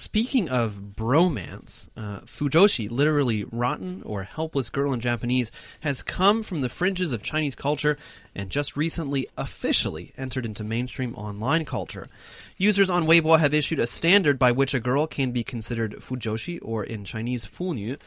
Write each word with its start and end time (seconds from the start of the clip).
speaking 0.00 0.48
of 0.48 0.94
bromance, 0.96 1.88
uh, 1.96 2.20
fujoshi, 2.20 2.90
literally 2.90 3.44
rotten 3.44 4.02
or 4.04 4.22
helpless 4.22 4.70
girl 4.70 4.92
in 4.92 5.00
Japanese, 5.00 5.52
has 5.80 6.02
come 6.02 6.42
from 6.42 6.60
the 6.60 6.68
fringes 6.68 7.12
of 7.12 7.22
Chinese 7.22 7.54
culture 7.54 7.98
and 8.34 8.50
just 8.50 8.76
recently 8.76 9.28
officially 9.36 10.12
entered 10.16 10.46
into 10.46 10.64
mainstream 10.64 11.14
online 11.14 11.64
culture. 11.64 12.08
Users 12.56 12.90
on 12.90 13.06
Weibo 13.06 13.38
have 13.38 13.54
issued 13.54 13.78
a 13.78 13.86
standard 13.86 14.38
by 14.38 14.52
which 14.52 14.74
a 14.74 14.80
girl 14.80 15.06
can 15.06 15.32
be 15.32 15.44
considered 15.44 16.00
fujoshi, 16.00 16.58
or 16.62 16.82
in 16.82 17.04
Chinese, 17.04 17.46
funyu. 17.46 17.98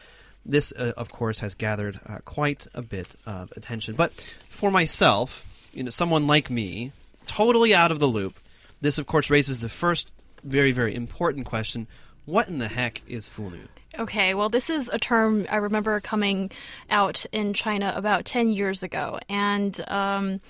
This, 0.44 0.72
uh, 0.72 0.92
of 0.96 1.10
course, 1.10 1.38
has 1.38 1.54
gathered 1.54 2.00
uh, 2.06 2.18
quite 2.24 2.66
a 2.74 2.82
bit 2.82 3.14
of 3.24 3.52
attention. 3.56 3.94
But 3.94 4.12
for 4.48 4.70
myself, 4.70 5.46
you 5.72 5.82
know, 5.82 5.90
someone 5.90 6.26
like 6.26 6.50
me, 6.50 6.92
totally 7.26 7.74
out 7.74 7.90
of 7.90 8.00
the 8.00 8.08
loop, 8.08 8.38
this, 8.80 8.98
of 8.98 9.06
course, 9.06 9.30
raises 9.30 9.60
the 9.60 9.68
first 9.68 10.10
very, 10.44 10.72
very 10.72 10.94
important 10.94 11.46
question 11.46 11.86
what 12.26 12.48
in 12.48 12.58
the 12.58 12.68
heck 12.68 13.02
is 13.06 13.28
funyu? 13.28 13.68
Okay, 13.98 14.34
well, 14.34 14.48
this 14.48 14.70
is 14.70 14.90
a 14.92 14.98
term 14.98 15.46
I 15.50 15.56
remember 15.56 16.00
coming 16.00 16.50
out 16.90 17.26
in 17.32 17.52
China 17.52 17.92
about 17.94 18.24
10 18.24 18.50
years 18.50 18.82
ago. 18.82 19.18
And, 19.28 19.84
um, 19.88 20.40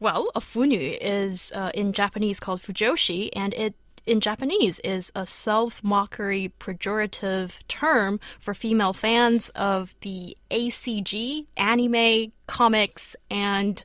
well, 0.00 0.30
a 0.34 0.40
funyu 0.40 0.98
is 1.00 1.52
uh, 1.54 1.70
in 1.74 1.92
Japanese 1.92 2.40
called 2.40 2.60
fujoshi, 2.60 3.30
and 3.34 3.54
it 3.54 3.74
in 4.04 4.20
Japanese 4.20 4.80
is 4.80 5.12
a 5.14 5.24
self 5.24 5.82
mockery 5.84 6.52
pejorative 6.58 7.52
term 7.68 8.18
for 8.40 8.52
female 8.52 8.92
fans 8.92 9.48
of 9.50 9.94
the 10.00 10.36
ACG, 10.50 11.46
anime, 11.56 12.32
comics, 12.46 13.16
and 13.30 13.82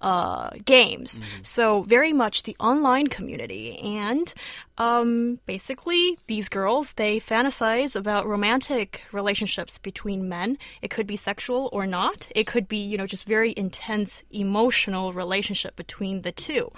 uh, 0.00 0.50
games. 0.64 1.18
Mm. 1.18 1.46
So, 1.46 1.82
very 1.82 2.12
much 2.12 2.42
the 2.42 2.56
online 2.58 3.08
community. 3.08 3.78
And 3.78 4.32
um, 4.78 5.38
basically, 5.46 6.18
these 6.26 6.48
girls, 6.48 6.94
they 6.94 7.20
fantasize 7.20 7.94
about 7.94 8.26
romantic 8.26 9.02
relationships 9.12 9.78
between 9.78 10.28
men. 10.28 10.58
It 10.80 10.90
could 10.90 11.06
be 11.06 11.16
sexual 11.16 11.68
or 11.72 11.86
not. 11.86 12.28
It 12.34 12.46
could 12.46 12.66
be, 12.68 12.78
you 12.78 12.96
know, 12.96 13.06
just 13.06 13.26
very 13.26 13.52
intense 13.56 14.22
emotional 14.30 15.12
relationship 15.12 15.76
between 15.76 16.22
the 16.22 16.32
two. 16.32 16.72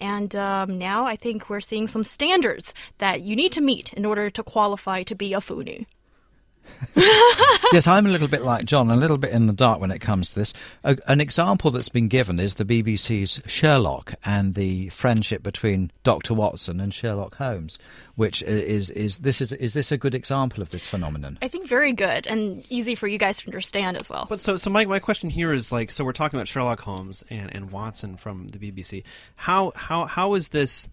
And 0.00 0.36
um, 0.36 0.78
now 0.78 1.06
I 1.06 1.16
think 1.16 1.48
we're 1.48 1.60
seeing 1.60 1.86
some 1.88 2.04
standards 2.04 2.74
that 2.98 3.22
you 3.22 3.34
need 3.34 3.52
to 3.52 3.60
meet 3.60 3.92
in 3.94 4.04
order 4.04 4.28
to 4.30 4.42
qualify 4.42 5.02
to 5.04 5.14
be 5.14 5.32
a 5.32 5.38
funyu. 5.38 5.86
yes, 7.72 7.86
I'm 7.86 8.06
a 8.06 8.08
little 8.08 8.28
bit 8.28 8.42
like 8.42 8.64
John, 8.64 8.90
a 8.90 8.96
little 8.96 9.18
bit 9.18 9.30
in 9.32 9.46
the 9.46 9.52
dark 9.52 9.80
when 9.80 9.90
it 9.90 10.00
comes 10.00 10.30
to 10.30 10.40
this. 10.40 10.52
A, 10.84 10.96
an 11.06 11.20
example 11.20 11.70
that's 11.70 11.88
been 11.88 12.08
given 12.08 12.38
is 12.40 12.54
the 12.54 12.64
BBC's 12.64 13.40
Sherlock 13.46 14.14
and 14.24 14.54
the 14.54 14.88
friendship 14.90 15.42
between 15.42 15.90
Dr. 16.04 16.34
Watson 16.34 16.80
and 16.80 16.92
Sherlock 16.92 17.36
Holmes, 17.36 17.78
which 18.14 18.42
is 18.42 18.90
is 18.90 19.18
this 19.18 19.40
is 19.40 19.52
is 19.52 19.72
this 19.72 19.92
a 19.92 19.98
good 19.98 20.14
example 20.14 20.62
of 20.62 20.70
this 20.70 20.86
phenomenon? 20.86 21.38
I 21.42 21.48
think 21.48 21.66
very 21.68 21.92
good 21.92 22.26
and 22.26 22.64
easy 22.70 22.94
for 22.94 23.08
you 23.08 23.18
guys 23.18 23.38
to 23.38 23.46
understand 23.46 23.96
as 23.96 24.08
well. 24.08 24.26
But 24.28 24.40
so 24.40 24.56
so 24.56 24.70
my, 24.70 24.84
my 24.84 24.98
question 24.98 25.30
here 25.30 25.52
is 25.52 25.72
like 25.72 25.90
so 25.90 26.04
we're 26.04 26.12
talking 26.12 26.38
about 26.38 26.48
Sherlock 26.48 26.80
Holmes 26.80 27.24
and, 27.30 27.54
and 27.54 27.70
Watson 27.70 28.16
from 28.16 28.48
the 28.48 28.58
BBC. 28.58 29.04
How 29.36 29.72
how 29.74 30.06
how 30.06 30.34
is 30.34 30.48
this 30.48 30.90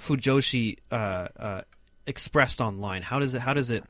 Fujoshi 0.00 0.78
uh, 0.90 1.28
uh, 1.38 1.62
expressed 2.06 2.60
online? 2.60 3.02
How 3.02 3.18
does 3.18 3.34
it 3.34 3.40
how 3.40 3.54
does 3.54 3.70
it 3.70 3.84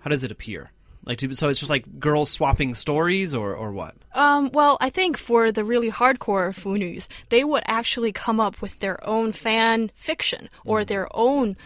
how 0.00 0.10
does 0.10 0.24
it 0.24 0.30
appear? 0.30 0.70
Like, 1.04 1.20
so 1.20 1.48
it's 1.48 1.60
just 1.60 1.70
like 1.70 2.00
girls 2.00 2.30
swapping 2.30 2.74
stories, 2.74 3.32
or 3.32 3.54
or 3.54 3.70
what? 3.70 3.94
Um, 4.12 4.50
well, 4.52 4.76
I 4.80 4.90
think 4.90 5.16
for 5.16 5.52
the 5.52 5.64
really 5.64 5.90
hardcore 5.90 6.52
funyus, 6.52 7.06
they 7.28 7.44
would 7.44 7.62
actually 7.66 8.10
come 8.10 8.40
up 8.40 8.60
with 8.60 8.80
their 8.80 9.04
own 9.06 9.30
fan 9.30 9.92
fiction 9.94 10.50
or 10.64 10.80
mm. 10.80 10.86
their 10.88 11.08
own 11.16 11.56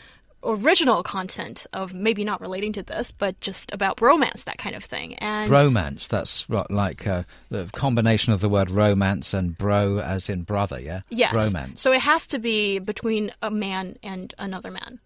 original 0.43 1.03
content 1.03 1.67
of 1.73 1.95
maybe 1.95 2.25
not 2.25 2.41
relating 2.41 2.73
to 2.75 2.83
this, 2.83 3.13
but 3.13 3.41
just 3.41 3.73
about 3.73 4.01
romance, 4.01 4.45
that 4.45 4.59
kind 4.59 4.75
of 4.75 4.85
thing. 4.85 5.15
And 5.17 5.51
romance, 5.51 6.07
that's 6.07 6.47
like 6.49 7.07
uh, 7.07 7.25
the 7.51 7.69
combination 7.73 8.33
of 8.33 8.41
the 8.41 8.49
word 8.49 8.71
romance 8.71 9.35
and 9.35 9.57
bro 9.57 9.99
as 9.99 10.29
in 10.29 10.43
brother, 10.43 10.81
yeah? 10.81 11.01
Yes. 11.11 11.33
Bromance. 11.33 11.81
So 11.81 11.93
it 11.93 12.01
has 12.01 12.27
to 12.29 12.39
be 12.39 12.79
between 12.79 13.33
a 13.43 13.51
man 13.51 13.97
and 14.03 14.35
another 14.39 14.71
man. 14.71 15.01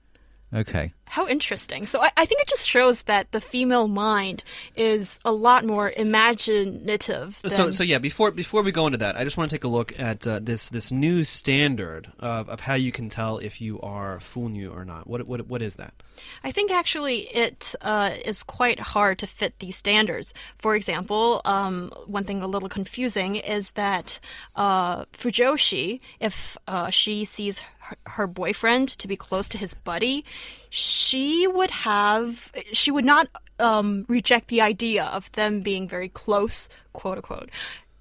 Okay. 0.55 0.93
How 1.07 1.29
interesting. 1.29 1.87
So 1.87 2.01
I, 2.01 2.11
I, 2.17 2.27
think 2.27 2.41
it 2.41 2.49
just 2.49 2.69
shows 2.69 3.03
that 3.03 3.31
the 3.33 3.41
female 3.41 3.89
mind 3.89 4.43
is 4.77 5.19
a 5.25 5.33
lot 5.33 5.65
more 5.65 5.93
imaginative. 5.97 7.39
Than... 7.43 7.51
So, 7.51 7.71
so 7.71 7.85
yeah. 7.85 7.99
Before 7.99 8.31
before 8.31 8.63
we 8.63 8.73
go 8.73 8.87
into 8.87 8.99
that, 8.99 9.17
I 9.17 9.25
just 9.25 9.37
want 9.37 9.51
to 9.51 9.55
take 9.55 9.65
a 9.65 9.69
look 9.69 9.99
at 9.99 10.27
uh, 10.27 10.41
this 10.43 10.71
this 10.71 10.91
new 10.91 11.23
standard 11.23 12.11
of, 12.19 12.49
of 12.49 12.61
how 12.61 12.75
you 12.75 12.91
can 12.91 13.09
tell 13.09 13.39
if 13.39 13.61
you 13.61 13.81
are 13.81 14.19
funyu 14.19 14.75
or 14.75 14.85
not. 14.85 15.07
What 15.07 15.27
what 15.27 15.47
what 15.47 15.63
is 15.63 15.77
that? 15.77 15.95
I 16.43 16.53
think 16.53 16.71
actually 16.71 17.29
it 17.35 17.75
uh, 17.81 18.13
is 18.25 18.43
quite 18.43 18.81
hard 18.81 19.19
to 19.21 19.27
fit 19.27 19.59
these 19.59 19.77
standards. 19.77 20.35
For 20.59 20.75
example, 20.75 21.43
um, 21.45 21.91
one 22.07 22.25
thing 22.25 22.43
a 22.43 22.49
little 22.49 22.69
confusing 22.69 23.37
is 23.37 23.73
that 23.73 24.19
uh, 24.57 25.05
Fujoshi, 25.07 26.01
if 26.19 26.57
uh, 26.67 26.91
she 26.91 27.25
sees 27.25 27.63
her, 27.85 27.97
her 28.07 28.27
boyfriend 28.27 28.89
to 28.99 29.09
be 29.09 29.17
close 29.17 29.49
to 29.51 29.59
his 29.59 29.75
buddy, 29.75 30.25
she 30.71 31.47
would 31.47 31.71
have 31.71 32.51
she 32.73 32.91
would 32.91 33.05
not 33.05 33.29
um, 33.59 34.05
reject 34.09 34.49
the 34.49 34.61
idea 34.61 35.05
of 35.05 35.31
them 35.33 35.61
being 35.61 35.89
very 35.89 36.09
close, 36.09 36.69
quote 36.93 37.19
unquote, 37.19 37.51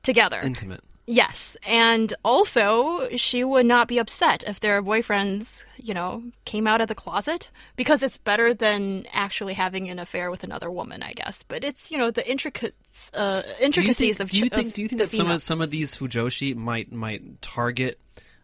together. 0.01 0.39
Intimate. 0.41 0.81
Yes, 1.05 1.57
and 1.63 2.13
also 2.23 3.09
she 3.17 3.43
would 3.43 3.65
not 3.65 3.89
be 3.89 3.97
upset 3.97 4.41
if 4.47 4.61
their 4.61 4.81
boyfriends, 4.81 5.65
you 5.75 5.93
know, 5.93 6.23
came 6.45 6.65
out 6.65 6.79
of 6.79 6.87
the 6.87 6.95
closet 6.95 7.49
because 7.75 8.01
it's 8.01 8.17
better 8.17 8.53
than 8.53 9.05
actually 9.11 9.53
having 9.53 9.89
an 9.89 9.99
affair 9.99 10.31
with 10.31 10.45
another 10.45 10.71
woman, 10.71 11.03
I 11.03 11.11
guess. 11.11 11.43
But 11.45 11.65
it's 11.65 11.91
you 11.91 11.97
know 11.97 12.09
the 12.09 12.29
intricate 12.29 12.73
uh, 13.13 13.41
intricacies 13.59 14.17
do 14.17 14.23
of. 14.23 14.29
Do 14.29 14.37
you 14.37 14.49
think? 14.49 14.67
Of 14.69 14.73
do 14.75 14.81
you 14.81 14.87
think 14.87 15.01
that 15.01 15.11
some 15.11 15.29
of 15.29 15.41
some 15.41 15.59
of 15.59 15.71
these 15.71 15.97
fujoshi 15.97 16.55
might 16.55 16.93
might 16.93 17.41
target 17.41 17.99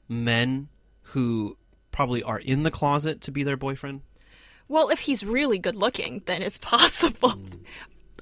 men 0.09 0.67
who 1.11 1.57
probably 1.91 2.23
are 2.23 2.39
in 2.39 2.63
the 2.63 2.71
closet 2.71 3.21
to 3.21 3.31
be 3.31 3.43
their 3.43 3.57
boyfriend? 3.57 4.01
Well, 4.67 4.89
if 4.89 4.99
he's 4.99 5.23
really 5.23 5.57
good 5.57 5.75
looking, 5.75 6.21
then 6.25 6.41
it's 6.41 6.57
possible. 6.61 7.31
Mm 7.31 7.59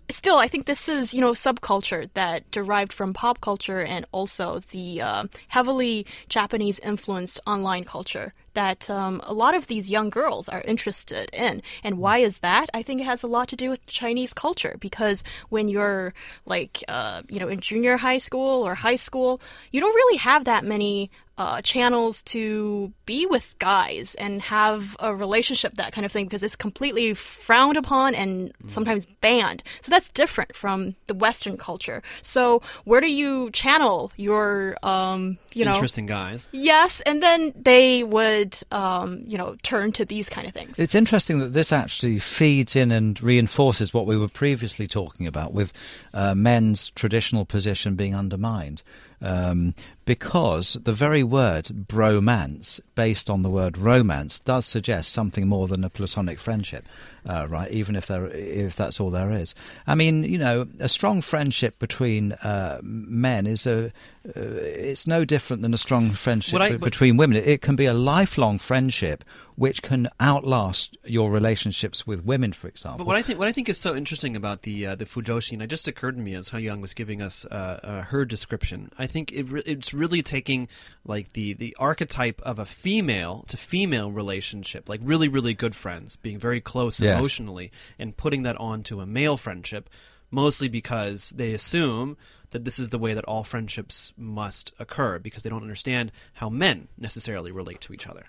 still, 0.09 0.37
I 0.37 0.47
think 0.47 0.65
this 0.65 0.87
is, 0.87 1.13
you 1.13 1.21
know, 1.21 1.31
subculture 1.31 2.09
that 2.13 2.49
derived 2.51 2.93
from 2.93 3.13
pop 3.13 3.41
culture 3.41 3.81
and 3.81 4.05
also 4.11 4.61
the 4.71 5.01
uh, 5.01 5.27
heavily 5.49 6.05
Japanese 6.29 6.79
influenced 6.79 7.39
online 7.45 7.83
culture 7.83 8.33
that 8.57 8.90
um, 8.90 9.22
a 9.23 9.34
lot 9.34 9.53
of 9.53 9.68
these 9.68 9.88
young 9.88 10.09
girls 10.09 10.50
are 10.50 10.62
interested 10.62 11.29
in. 11.31 11.62
And 11.84 12.00
why 12.00 12.18
is 12.18 12.40
that? 12.40 12.66
I 12.73 12.81
think 12.81 13.00
it 13.00 13.06
has 13.06 13.22
a 13.22 13.28
lot 13.28 13.47
to 13.50 13.56
do 13.56 13.69
with 13.69 13.85
Chinese 13.85 14.34
culture 14.34 14.75
because 14.79 15.23
when 15.50 15.68
you're 15.68 16.16
like, 16.47 16.84
uh, 16.88 17.22
you 17.29 17.40
know, 17.40 17.47
in 17.47 17.59
junior 17.59 17.97
high 17.97 18.17
school 18.17 18.66
or 18.67 18.73
high 18.73 18.96
school, 18.96 19.40
you 19.72 19.79
don't 19.79 19.94
really 19.94 20.17
have 20.17 20.46
that 20.46 20.66
many 20.66 21.12
uh, 21.38 21.62
channels 21.62 22.23
to 22.23 22.91
be 23.06 23.25
with 23.28 23.56
guys 23.59 24.16
and 24.16 24.41
have 24.41 24.97
a 25.00 25.13
relationship, 25.16 25.75
that 25.75 25.94
kind 25.94 26.03
of 26.03 26.12
thing, 26.12 26.25
because 26.25 26.41
it's 26.41 26.56
completely 26.56 27.13
frowned 27.13 27.78
upon 27.78 28.16
and 28.16 28.51
mm. 28.53 28.72
sometimes 28.72 29.06
banned. 29.22 29.62
So 29.81 29.91
that's 29.91 30.12
different 30.12 30.56
from 30.56 30.96
the 31.06 31.13
Western 31.13 31.57
culture. 31.57 32.01
So 32.23 32.63
where 32.85 33.01
do 33.01 33.12
you 33.12 33.51
channel 33.51 34.12
your, 34.17 34.78
um, 34.84 35.38
you 35.53 35.63
know, 35.63 35.75
interesting 35.75 36.07
guys? 36.07 36.50
Yes, 36.51 37.01
and 37.01 37.22
then 37.22 37.53
they 37.56 38.03
would, 38.03 38.47
um, 38.72 39.24
you 39.25 39.38
know, 39.38 39.56
turn 39.63 39.91
to 39.94 40.06
these 40.06 40.30
kind 40.30 40.47
of 40.47 40.53
things. 40.53 40.80
It's 40.80 40.96
interesting 40.96 41.40
that 41.40 41.53
this 41.53 41.72
actually 41.72 42.19
feeds 42.19 42.75
in 42.75 42.91
and 42.91 43.22
reinforces 43.22 43.94
what 43.94 44.06
we 44.06 44.18
were 44.18 44.28
previously 44.28 44.88
talking 44.88 45.28
about 45.28 45.53
with 45.53 45.74
uh, 46.13 46.35
men's 46.35 46.90
traditional 46.91 47.46
position 47.46 47.96
being 47.96 48.16
undermined 48.16 48.81
um, 49.22 49.73
because 50.05 50.78
the 50.83 50.94
very 50.94 51.23
word 51.23 51.66
bromance, 51.88 52.79
based 52.95 53.29
on 53.29 53.41
the 53.41 53.50
word 53.50 53.78
romance, 53.78 54.39
does 54.39 54.66
suggest 54.66 55.11
something 55.11 55.47
more 55.47 55.67
than 55.67 55.83
a 55.83 55.89
platonic 55.89 56.39
friendship, 56.39 56.85
uh, 57.25 57.47
right? 57.49 57.72
Even 57.72 57.96
if 57.96 58.08
there, 58.08 58.28
if 58.28 58.75
that's 58.75 58.99
all 58.99 59.09
there 59.09 59.31
is. 59.31 59.55
I 59.85 59.96
mean, 59.96 60.23
you 60.23 60.37
know, 60.37 60.66
a 60.79 60.87
strong 60.87 61.22
friendship 61.22 61.79
between 61.79 62.34
uh, 62.34 62.79
men 62.84 63.47
is 63.47 63.66
a, 63.66 63.87
uh, 64.28 64.31
it's 64.35 65.08
no 65.08 65.25
different 65.25 65.61
than 65.61 65.73
a 65.73 65.78
strong 65.78 66.11
friendship 66.11 66.61
I, 66.61 66.78
between 66.78 67.17
women. 67.17 67.37
It 67.37 67.61
can 67.61 67.75
be 67.75 67.85
a 67.85 67.93
lifelong 67.93 68.59
friendship 68.59 69.23
which 69.57 69.81
can 69.81 70.07
outlast 70.21 70.95
your 71.03 71.31
relationships 71.31 72.05
with 72.05 72.23
women, 72.23 72.53
for 72.53 72.67
example. 72.67 72.99
But 72.99 73.07
what 73.07 73.15
I 73.15 73.23
think 73.23 73.39
what 73.39 73.47
I 73.47 73.51
think 73.51 73.67
is 73.67 73.77
so 73.79 73.95
interesting 73.95 74.35
about 74.35 74.61
the 74.61 74.85
uh, 74.85 74.95
the 74.95 75.05
Fujoshi, 75.05 75.53
and 75.53 75.63
it 75.63 75.67
just 75.67 75.87
occurred 75.87 76.15
to 76.15 76.21
me 76.21 76.35
as 76.35 76.49
He 76.49 76.59
Young 76.59 76.79
was 76.79 76.93
giving 76.93 77.23
us 77.23 77.43
uh, 77.45 77.79
uh, 77.83 78.01
her 78.03 78.23
description. 78.23 78.91
I 78.99 79.07
think 79.07 79.33
it 79.33 79.49
re- 79.49 79.63
it's 79.65 79.95
really 79.95 80.21
taking 80.21 80.67
like 81.05 81.33
the 81.33 81.53
the 81.53 81.75
archetype 81.79 82.39
of 82.43 82.59
a 82.59 82.67
female 82.67 83.45
to 83.47 83.57
female 83.57 84.11
relationship, 84.11 84.87
like 84.87 85.01
really 85.03 85.27
really 85.27 85.55
good 85.55 85.73
friends, 85.73 86.17
being 86.17 86.37
very 86.37 86.61
close 86.61 87.01
yes. 87.01 87.17
emotionally, 87.17 87.71
and 87.97 88.15
putting 88.15 88.43
that 88.43 88.57
onto 88.57 89.01
a 89.01 89.07
male 89.07 89.37
friendship, 89.37 89.89
mostly 90.29 90.67
because 90.67 91.31
they 91.31 91.53
assume 91.53 92.15
that 92.51 92.63
this 92.63 92.77
is 92.77 92.91
the 92.91 92.99
way 92.99 93.15
that 93.15 93.25
all 93.25 93.43
friendships 93.43 94.13
must 94.15 94.71
occur 94.77 95.17
because 95.17 95.41
they 95.41 95.49
don't 95.49 95.63
understand 95.63 96.11
how 96.33 96.47
men 96.47 96.89
necessarily 96.95 97.51
relate 97.51 97.81
to 97.81 97.91
each 97.91 98.05
other. 98.05 98.27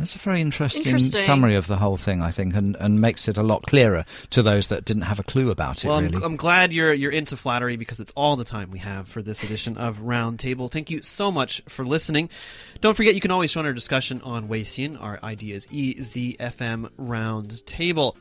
That's 0.00 0.14
a 0.14 0.18
very 0.18 0.40
interesting, 0.40 0.82
Interesting. 0.82 1.20
summary 1.20 1.56
of 1.56 1.66
the 1.66 1.76
whole 1.76 1.98
thing, 1.98 2.22
I 2.22 2.30
think, 2.30 2.54
and, 2.54 2.74
and 2.80 3.02
makes 3.02 3.28
it 3.28 3.36
a 3.36 3.42
lot 3.42 3.64
clearer 3.64 4.06
to 4.30 4.42
those 4.42 4.68
that 4.68 4.86
didn't 4.86 5.02
have 5.02 5.18
a 5.18 5.22
clue 5.22 5.50
about 5.50 5.84
it. 5.84 5.88
Well, 5.88 6.00
really, 6.00 6.16
I'm, 6.16 6.22
I'm 6.22 6.36
glad 6.36 6.72
you're 6.72 6.94
you're 6.94 7.12
into 7.12 7.36
flattery 7.36 7.76
because 7.76 8.00
it's 8.00 8.10
all 8.16 8.34
the 8.36 8.44
time 8.44 8.70
we 8.70 8.78
have 8.78 9.08
for 9.08 9.20
this 9.20 9.44
edition 9.44 9.76
of 9.76 9.98
Roundtable. 9.98 10.70
Thank 10.70 10.90
you 10.90 11.02
so 11.02 11.30
much 11.30 11.62
for 11.68 11.84
listening. 11.84 12.30
Don't 12.80 12.96
forget 12.96 13.14
you 13.14 13.20
can 13.20 13.30
always 13.30 13.52
join 13.52 13.66
our 13.66 13.74
discussion 13.74 14.22
on 14.22 14.48
Weixin. 14.48 14.98
Our 14.98 15.18
ID 15.22 15.52
is 15.52 15.66
EZFM 15.66 16.88
Roundtable. 16.98 18.16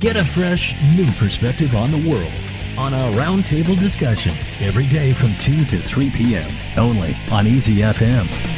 Get 0.00 0.16
a 0.16 0.24
fresh, 0.24 0.74
new 0.96 1.12
perspective 1.12 1.76
on 1.76 1.90
the 1.90 2.08
world 2.08 2.32
on 2.78 2.94
our 2.94 3.10
roundtable 3.12 3.78
discussion 3.78 4.32
every 4.60 4.86
day 4.86 5.12
from 5.12 5.32
2 5.40 5.64
to 5.66 5.78
3 5.78 6.10
p.m. 6.10 6.50
only 6.78 7.14
on 7.30 7.44
EZFM. 7.44 8.55